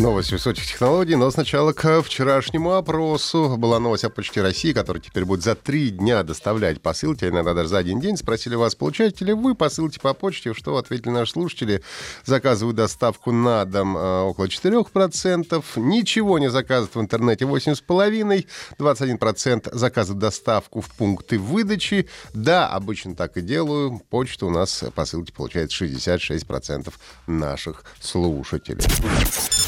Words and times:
Новость 0.00 0.32
высоких 0.32 0.64
технологий, 0.64 1.14
но 1.14 1.30
сначала 1.30 1.74
к 1.74 2.00
вчерашнему 2.00 2.72
опросу. 2.72 3.56
Была 3.58 3.78
новость 3.78 4.04
о 4.04 4.08
Почте 4.08 4.40
России, 4.40 4.72
которая 4.72 5.02
теперь 5.02 5.26
будет 5.26 5.42
за 5.42 5.54
три 5.54 5.90
дня 5.90 6.22
доставлять 6.22 6.80
посылки, 6.80 7.26
а 7.26 7.28
иногда 7.28 7.52
даже 7.52 7.68
за 7.68 7.78
один 7.78 8.00
день. 8.00 8.16
Спросили 8.16 8.54
вас, 8.54 8.74
получаете 8.74 9.26
ли 9.26 9.34
вы 9.34 9.54
посылки 9.54 9.98
по 9.98 10.14
почте? 10.14 10.54
Что 10.54 10.78
ответили 10.78 11.10
наши 11.10 11.32
слушатели? 11.32 11.82
Заказывают 12.24 12.78
доставку 12.78 13.30
на 13.30 13.66
дом 13.66 13.94
э, 13.94 14.20
около 14.22 14.46
4%. 14.46 15.62
Ничего 15.76 16.38
не 16.38 16.48
заказывают 16.48 16.94
в 16.94 17.00
интернете 17.00 17.44
8,5%. 17.44 18.46
21% 18.78 19.76
заказывают 19.76 20.18
доставку 20.18 20.80
в 20.80 20.88
пункты 20.92 21.38
выдачи. 21.38 22.08
Да, 22.32 22.68
обычно 22.68 23.14
так 23.14 23.36
и 23.36 23.42
делаю. 23.42 24.00
Почту 24.08 24.46
у 24.46 24.50
нас 24.50 24.82
посылки 24.94 25.30
получает 25.30 25.70
66% 25.72 26.90
наших 27.26 27.84
слушателей. 28.00 28.86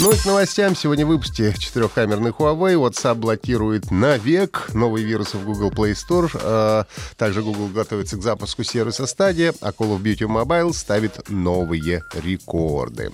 Ну 0.01 0.22
к 0.23 0.25
новостям. 0.25 0.77
Сегодня 0.77 1.05
в 1.05 1.09
выпуске 1.09 1.53
четырехкамерный 1.59 2.31
Huawei. 2.31 2.75
WhatsApp 2.75 3.17
блокирует 3.17 3.91
навек 3.91 4.69
новые 4.73 5.05
вирусы 5.05 5.37
в 5.37 5.45
Google 5.45 5.71
Play 5.71 5.95
Store. 5.95 6.31
А, 6.35 6.87
также 7.17 7.43
Google 7.43 7.69
готовится 7.69 8.17
к 8.17 8.23
запуску 8.23 8.63
сервиса 8.63 9.03
Stadia, 9.05 9.57
а 9.61 9.71
Call 9.71 9.97
of 9.97 10.03
Duty 10.03 10.29
Mobile 10.29 10.73
ставит 10.75 11.29
новые 11.29 12.05
рекорды. 12.15 13.11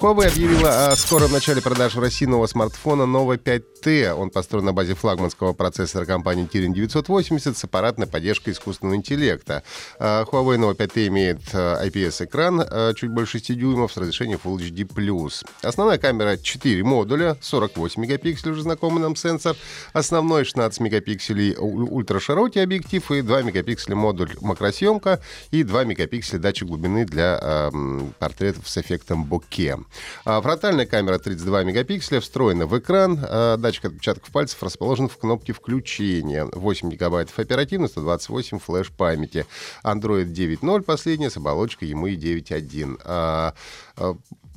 Huawei 0.00 0.28
объявила 0.28 0.86
о 0.86 0.96
скором 0.96 1.30
начале 1.30 1.60
продаж 1.60 1.94
в 1.94 2.00
России 2.00 2.24
нового 2.24 2.46
смартфона 2.46 3.02
Nova 3.02 3.36
5T. 3.36 4.10
Он 4.14 4.30
построен 4.30 4.64
на 4.64 4.72
базе 4.72 4.94
флагманского 4.94 5.52
процессора 5.52 6.06
компании 6.06 6.48
Kirin 6.50 6.72
980 6.72 7.54
с 7.54 7.64
аппаратной 7.64 8.06
поддержкой 8.06 8.54
искусственного 8.54 8.96
интеллекта. 8.96 9.62
А, 9.98 10.24
Huawei 10.24 10.56
Nova 10.56 10.74
5T 10.74 11.08
имеет 11.08 11.40
IPS-экран 11.52 12.62
а, 12.66 12.94
чуть 12.94 13.10
больше 13.10 13.32
6 13.32 13.58
дюймов 13.58 13.92
с 13.92 13.98
разрешением 13.98 14.40
Full 14.42 14.56
HD+. 14.70 15.44
Основная 15.60 15.98
камера 15.98 16.38
4 16.38 16.82
модуля, 16.82 17.36
48 17.42 18.00
мегапикселей, 18.00 18.52
уже 18.52 18.62
знакомый 18.62 19.02
нам 19.02 19.16
сенсор. 19.16 19.54
Основной 19.92 20.46
16 20.46 20.80
мегапикселей 20.80 21.56
ультраширокий 21.58 22.62
объектив 22.62 23.10
и 23.10 23.20
2 23.20 23.42
мегапикселя 23.42 23.96
модуль 23.96 24.32
макросъемка 24.40 25.20
и 25.50 25.62
2 25.62 25.84
мегапикселя 25.84 26.38
датчик 26.38 26.68
глубины 26.68 27.04
для 27.04 27.38
э, 27.38 27.70
портретов 28.18 28.66
с 28.66 28.78
эффектом 28.78 29.24
боке. 29.24 29.76
А 30.24 30.40
фронтальная 30.40 30.86
камера 30.86 31.18
32 31.18 31.64
мегапикселя 31.64 32.20
встроена 32.20 32.66
в 32.66 32.78
экран. 32.78 33.18
Э, 33.22 33.56
датчик 33.58 33.86
отпечатков 33.86 34.30
пальцев 34.30 34.62
расположен 34.62 35.08
в 35.08 35.16
кнопке 35.16 35.52
включения. 35.52 36.48
8 36.52 36.90
гигабайтов 36.90 37.38
оперативности, 37.38 37.94
128 37.94 38.58
флеш 38.58 38.90
памяти. 38.90 39.46
Android 39.84 40.32
9.0 40.32 40.82
последняя 40.82 41.30
с 41.30 41.36
оболочкой 41.36 41.88
ему 41.88 42.06
и 42.06 42.16
9.1. 42.16 43.54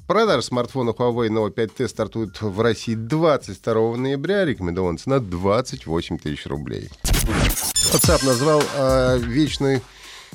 Продажи 0.08 0.42
смартфона 0.42 0.90
Huawei 0.90 1.30
Nova 1.30 1.54
5T 1.54 1.88
стартуют 1.88 2.42
в 2.42 2.60
России 2.60 2.94
22 2.94 3.96
ноября. 3.96 4.44
Рекомендована 4.44 4.98
цена 4.98 5.20
28 5.20 6.18
тысяч 6.18 6.46
рублей. 6.46 6.90
WhatsApp 7.94 8.26
назвал 8.26 8.62
э, 8.76 9.20
вечный 9.20 9.82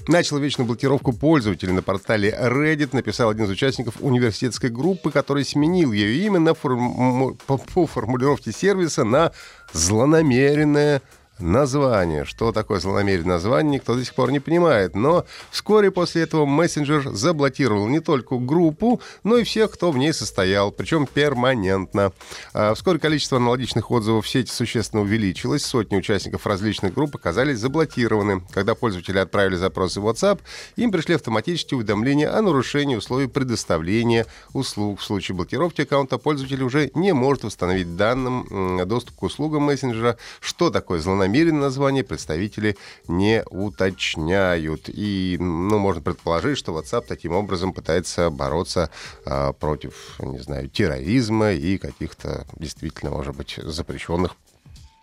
начал 0.07 0.39
вечную 0.39 0.67
блокировку 0.67 1.13
пользователей 1.13 1.73
на 1.73 1.83
портале 1.83 2.31
Reddit, 2.31 2.91
написал 2.93 3.31
один 3.31 3.47
из 3.47 3.51
участников 3.51 3.95
университетской 4.01 4.71
группы, 4.71 5.11
который 5.11 5.45
сменил 5.45 5.93
ее 5.93 6.25
имя 6.27 6.39
на 6.39 6.55
форму... 6.55 7.37
по, 7.47 7.87
формулировке 7.87 8.53
сервиса 8.53 9.05
на 9.05 9.33
злонамеренное 9.73 11.03
название. 11.39 12.25
Что 12.25 12.53
такое 12.53 12.81
злонамеренное 12.81 13.35
название, 13.35 13.75
никто 13.75 13.95
до 13.95 14.05
сих 14.05 14.15
пор 14.15 14.33
не 14.33 14.41
понимает. 14.41 14.97
Но 14.97 15.25
вскоре 15.51 15.91
после 15.91 16.23
этого 16.23 16.45
мессенджер 16.45 17.11
заблокировал 17.11 17.87
не 17.89 18.01
только 18.01 18.37
группу, 18.37 19.01
но 19.23 19.37
и 19.37 19.45
всех, 19.45 19.71
кто 19.71 19.93
в 19.93 19.99
ней 19.99 20.13
состоял, 20.13 20.73
причем 20.73 21.07
перманентно. 21.07 22.13
А 22.53 22.75
вскоре 22.75 22.99
количество 22.99 23.39
аналогичных 23.39 23.91
отзывов 23.91 24.27
в 24.27 24.29
сети 24.29 24.51
существенно 24.51 25.03
увеличилось. 25.03 25.65
Сотни 25.65 25.97
участников 25.97 26.47
различных 26.47 26.95
групп 26.95 27.15
оказались 27.15 27.59
заблокированы. 27.59 28.43
Когда 28.51 28.75
пользователи 28.75 29.19
отправили 29.19 29.57
запросы 29.57 30.01
в 30.01 30.09
WhatsApp, 30.09 30.41
им 30.77 30.91
пришли 30.91 31.15
автоматические 31.15 31.79
уведомления 31.79 32.37
о 32.37 32.43
нарушении 32.43 32.97
условий 32.97 33.29
предоставления 33.29 34.27
услуг. 34.55 35.01
В 35.01 35.05
случае 35.05 35.37
блокировки 35.37 35.83
аккаунта 35.83 36.19
пользователь 36.19 36.63
уже 36.63 36.91
не 36.95 37.13
может 37.13 37.45
восстановить 37.45 37.97
данным 37.97 38.87
доступ 38.87 39.17
к 39.17 39.23
услугам 39.23 39.63
мессенджера. 39.63 40.17
Что 40.41 40.71
такое 40.71 40.99
злонамеренное 40.99 41.28
намеренное 41.29 41.63
название 41.63 42.05
представители 42.05 42.77
не 43.07 43.45
уточняют. 43.51 44.89
И, 44.89 45.37
ну, 45.39 45.79
можно 45.79 46.03
предположить, 46.03 46.59
что 46.59 46.79
WhatsApp 46.79 47.05
таким 47.07 47.33
образом 47.33 47.73
пытается 47.73 48.31
бороться 48.31 48.91
э, 49.25 49.53
против, 49.61 50.19
не 50.19 50.39
знаю, 50.39 50.69
терроризма 50.69 51.53
и 51.53 51.79
каких-то 51.79 52.47
действительно, 52.57 53.11
может 53.11 53.37
быть, 53.37 53.59
запрещенных 53.63 54.35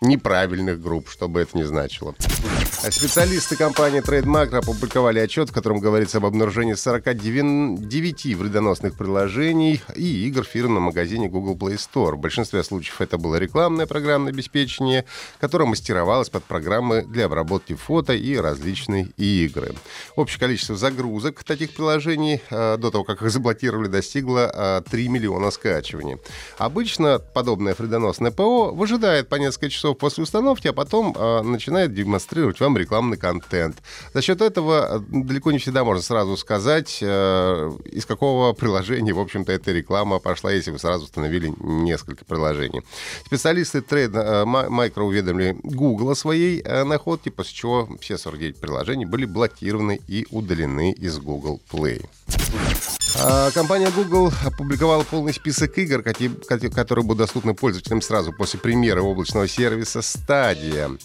неправильных 0.05 0.81
групп, 0.81 1.09
что 1.09 1.27
бы 1.27 1.41
это 1.41 1.57
ни 1.57 1.63
значило. 1.63 2.16
А 2.83 2.91
специалисты 2.91 3.55
компании 3.55 4.01
TradeMacro 4.01 4.57
опубликовали 4.57 5.19
отчет, 5.19 5.49
в 5.49 5.53
котором 5.53 5.79
говорится 5.79 6.19
об 6.19 6.25
обнаружении 6.25 6.75
49 6.75 8.35
вредоносных 8.35 8.95
приложений 8.95 9.81
и 9.95 10.27
игр 10.27 10.44
в 10.44 10.47
фирменном 10.47 10.83
магазине 10.83 11.27
Google 11.27 11.55
Play 11.55 11.77
Store. 11.77 12.15
В 12.15 12.19
большинстве 12.19 12.63
случаев 12.63 13.01
это 13.01 13.17
было 13.17 13.38
рекламное 13.38 13.88
программное 13.88 14.31
обеспечение, 14.31 15.05
которое 15.39 15.65
мастеровалось 15.65 16.29
под 16.29 16.44
программы 16.44 17.03
для 17.03 17.25
обработки 17.25 17.73
фото 17.73 18.13
и 18.13 18.35
различные 18.35 19.05
игры. 19.17 19.73
Общее 20.15 20.39
количество 20.39 20.75
загрузок 20.75 21.44
таких 21.44 21.73
приложений 21.73 22.41
э, 22.51 22.77
до 22.77 22.91
того, 22.91 23.03
как 23.03 23.21
их 23.23 23.31
заблокировали, 23.31 23.88
достигло 23.88 24.83
3 24.88 25.05
э, 25.05 25.09
миллиона 25.09 25.49
скачиваний. 25.49 26.17
Обычно 26.59 27.19
подобное 27.19 27.75
вредоносное 27.77 28.31
ПО 28.31 28.71
выжидает 28.71 29.27
по 29.27 29.35
несколько 29.35 29.69
часов 29.69 29.94
часов 29.95 29.97
после 29.97 30.23
установки, 30.23 30.67
а 30.67 30.73
потом 30.73 31.13
э, 31.17 31.41
начинает 31.41 31.94
демонстрировать 31.94 32.59
вам 32.59 32.78
рекламный 32.78 33.17
контент. 33.17 33.78
За 34.13 34.22
счет 34.22 34.41
этого 34.41 35.03
далеко 35.09 35.51
не 35.51 35.57
всегда 35.57 35.83
можно 35.83 36.03
сразу 36.03 36.38
сказать, 36.38 37.00
э, 37.01 37.72
из 37.94 38.06
какого 38.06 38.53
приложения, 38.53 39.13
в 39.13 39.19
общем-то, 39.19 39.51
эта 39.51 39.72
реклама 39.72 40.19
пошла, 40.19 40.51
если 40.51 40.72
вы 40.72 40.79
сразу 40.79 41.06
установили 41.06 41.53
несколько 41.59 42.25
приложений. 42.25 42.81
Специалисты 43.25 43.81
трейд 43.81 44.11
э, 44.16 44.44
Micro 44.45 45.03
уведомили 45.03 45.56
Google 45.63 46.09
о 46.09 46.16
своей 46.16 46.62
э, 46.62 46.83
находке, 46.83 47.31
после 47.31 47.53
чего 47.53 47.88
все 48.00 48.17
49 48.17 48.57
приложений 48.57 49.06
были 49.06 49.25
блокированы 49.25 50.00
и 50.07 50.25
удалены 50.31 50.91
из 50.91 51.17
Google 51.19 51.59
Play. 51.72 52.06
А, 53.17 53.51
компания 53.51 53.89
Google 53.95 54.31
опубликовала 54.43 55.03
полный 55.03 55.33
список 55.33 55.77
игр, 55.77 56.03
которые 56.03 57.05
будут 57.05 57.19
доступны 57.19 57.53
пользователям 57.53 58.01
сразу 58.01 58.33
после 58.33 58.59
премьеры 58.59 59.01
облачного 59.01 59.47
сервиса 59.47 59.99
Stadia. 59.99 60.99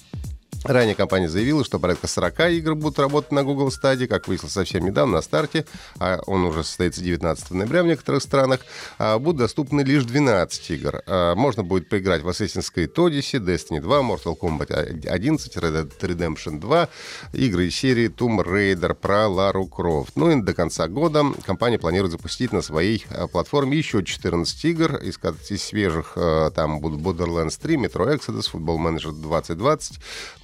Ранее 0.64 0.94
компания 0.94 1.28
заявила, 1.28 1.64
что 1.64 1.78
порядка 1.78 2.06
40 2.06 2.40
игр 2.50 2.74
будут 2.74 2.98
работать 2.98 3.32
на 3.32 3.44
Google 3.44 3.68
Stadia, 3.68 4.06
как 4.06 4.28
выяснилось 4.28 4.52
совсем 4.52 4.84
недавно 4.84 5.14
на 5.14 5.22
старте, 5.22 5.64
а 5.98 6.20
он 6.26 6.44
уже 6.44 6.64
состоится 6.64 7.00
19 7.00 7.52
ноября 7.52 7.82
в 7.82 7.86
некоторых 7.86 8.22
странах, 8.22 8.60
а 8.98 9.18
будут 9.18 9.38
доступны 9.38 9.80
лишь 9.80 10.04
12 10.04 10.70
игр. 10.72 11.02
А 11.06 11.34
можно 11.34 11.62
будет 11.62 11.88
поиграть 11.88 12.22
в 12.22 12.28
Assassin's 12.28 12.66
Creed 12.74 12.94
Odyssey, 12.94 13.40
Destiny 13.40 13.80
2, 13.80 14.00
Mortal 14.00 14.38
Kombat 14.38 15.06
11, 15.08 15.56
Red 15.56 15.88
Dead 15.88 15.98
Redemption 15.98 16.60
2, 16.60 16.88
игры 17.32 17.66
из 17.66 17.76
серии 17.76 18.10
Tomb 18.10 18.44
Raider 18.44 18.92
про 18.92 19.28
Лару 19.28 19.66
Крофт. 19.66 20.12
Ну 20.16 20.30
и 20.30 20.42
до 20.42 20.52
конца 20.52 20.88
года 20.88 21.24
компания 21.46 21.78
планирует 21.78 22.12
запустить 22.12 22.52
на 22.52 22.60
своей 22.60 23.06
а, 23.08 23.28
платформе 23.28 23.78
еще 23.78 24.04
14 24.04 24.64
игр, 24.66 24.96
из, 24.96 25.18
из 25.48 25.62
свежих 25.62 26.12
а, 26.16 26.50
там 26.50 26.80
будут 26.80 27.00
Borderlands 27.00 27.58
3, 27.60 27.76
Metro 27.76 28.14
Exodus, 28.14 28.50
Football 28.52 28.76
Manager 28.76 29.12
2020, 29.12 30.00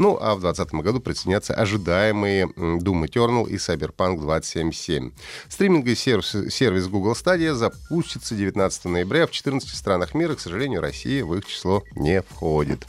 ну, 0.07 0.17
а 0.21 0.37
в 0.37 0.41
2020 0.41 0.75
году 0.85 1.01
присоединятся 1.01 1.53
ожидаемые 1.53 2.47
Doom 2.47 3.09
Eternal 3.09 3.49
и 3.49 3.57
Cyberpunk 3.57 4.21
2077. 4.21 5.11
Стриминговый 5.49 5.97
сервис, 5.97 6.37
сервис 6.55 6.87
Google 6.87 7.15
Stadia 7.15 7.55
запустится 7.55 8.37
19 8.37 8.85
ноября 8.85 9.27
в 9.27 9.33
14 9.33 9.69
странах 9.69 10.15
мира. 10.15 10.37
К 10.37 10.41
сожалению, 10.41 10.81
Россия 10.81 11.25
в 11.25 11.35
их 11.35 11.45
число 11.45 11.83
не 11.97 12.23
входит. 12.23 12.87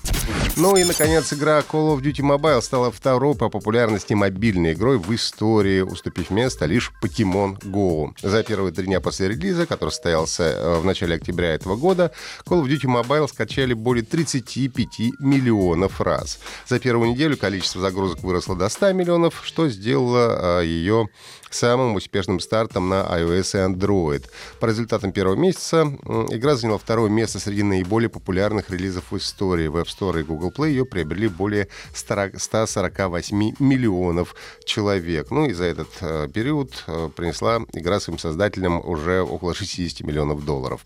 Ну 0.57 0.75
и, 0.75 0.83
наконец, 0.83 1.33
игра 1.33 1.59
Call 1.61 1.97
of 1.97 2.01
Duty 2.01 2.21
Mobile 2.21 2.61
стала 2.61 2.91
второй 2.91 3.33
по 3.33 3.49
популярности 3.49 4.13
мобильной 4.13 4.73
игрой 4.73 4.99
в 4.99 5.11
истории, 5.15 5.81
уступив 5.81 6.29
место 6.29 6.65
лишь 6.65 6.91
Pokemon 7.01 7.59
Go. 7.61 8.11
За 8.21 8.43
первые 8.43 8.73
три 8.73 8.85
дня 8.85 9.01
после 9.01 9.29
релиза, 9.29 9.65
который 9.65 9.89
состоялся 9.89 10.43
э, 10.43 10.79
в 10.79 10.85
начале 10.85 11.15
октября 11.15 11.55
этого 11.55 11.77
года, 11.77 12.11
Call 12.45 12.61
of 12.61 12.67
Duty 12.67 12.85
Mobile 12.85 13.27
скачали 13.27 13.73
более 13.73 14.05
35 14.05 15.19
миллионов 15.19 15.99
раз. 15.99 16.39
За 16.67 16.79
первую 16.79 17.06
первую 17.07 17.13
неделю 17.13 17.37
количество 17.37 17.81
загрузок 17.81 18.19
выросло 18.21 18.55
до 18.55 18.67
100 18.67 18.91
миллионов, 18.93 19.41
что 19.45 19.69
сделало 19.69 20.61
ее 20.61 21.09
самым 21.49 21.95
успешным 21.95 22.39
стартом 22.39 22.89
на 22.89 23.03
iOS 23.03 23.55
и 23.55 23.73
Android. 23.73 24.25
По 24.59 24.65
результатам 24.65 25.11
первого 25.11 25.35
месяца 25.35 25.83
игра 26.29 26.55
заняла 26.55 26.77
второе 26.77 27.09
место 27.09 27.39
среди 27.39 27.63
наиболее 27.63 28.09
популярных 28.09 28.69
релизов 28.69 29.11
в 29.11 29.17
истории. 29.17 29.67
В 29.67 29.77
App 29.77 29.85
Store 29.85 30.19
и 30.19 30.23
Google 30.23 30.51
Play 30.55 30.69
ее 30.69 30.85
приобрели 30.85 31.27
более 31.27 31.67
148 31.93 33.53
миллионов 33.59 34.35
человек. 34.65 35.31
Ну 35.31 35.45
и 35.45 35.53
за 35.53 35.65
этот 35.65 35.87
э, 36.01 36.27
период 36.33 36.83
э, 36.87 37.09
принесла 37.15 37.61
игра 37.73 37.99
своим 37.99 38.19
создателям 38.19 38.81
уже 38.87 39.21
около 39.21 39.53
60 39.53 40.05
миллионов 40.05 40.43
долларов. 40.45 40.81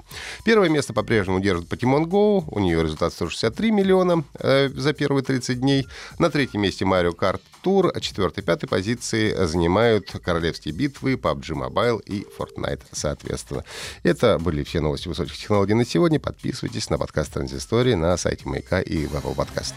Первое 0.46 0.70
место 0.70 0.94
по-прежнему 0.94 1.40
держит 1.40 1.68
Pokemon 1.68 2.06
Go. 2.06 2.44
У 2.48 2.60
нее 2.60 2.84
результат 2.84 3.14
163 3.14 3.72
миллиона 3.72 4.24
э, 4.40 4.70
за 4.70 4.94
первые 4.94 5.24
30 5.24 5.60
дней. 5.60 5.88
На 6.20 6.30
третьем 6.30 6.62
месте 6.62 6.86
Mario 6.86 7.16
Kart 7.16 7.42
Tour. 7.64 7.92
А 7.94 8.00
четвертой, 8.00 8.44
пятой 8.44 8.68
позиции 8.68 9.34
занимают 9.46 10.12
королевские 10.24 10.74
битвы, 10.74 11.14
PUBG 11.14 11.54
Mobile 11.54 12.02
и 12.06 12.26
Fortnite, 12.38 12.82
соответственно. 12.92 13.64
Это 14.04 14.40
были 14.40 14.64
все 14.64 14.80
новости 14.80 15.08
высоких 15.08 15.38
технологий 15.38 15.74
на 15.74 15.86
сегодня. 15.86 16.20
Подписывайтесь 16.20 16.90
на 16.90 16.98
подкаст 16.98 17.34
Транзистории 17.34 17.94
на 17.94 18.16
сайте 18.18 18.48
Маяка 18.48 18.82
и 18.82 19.06
в 19.06 19.16
Apple 19.16 19.36
Podcast. 19.36 19.74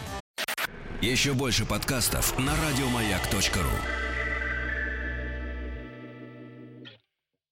Еще 1.01 1.33
больше 1.33 1.65
подкастов 1.65 2.37
на 2.39 2.53
радиомаяк.ру 2.55 4.04